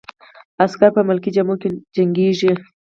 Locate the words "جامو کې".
1.35-1.69